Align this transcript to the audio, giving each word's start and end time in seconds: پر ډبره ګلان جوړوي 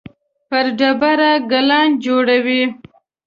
پر 0.49 0.65
ډبره 0.79 1.31
ګلان 1.51 1.89
جوړوي 2.05 2.63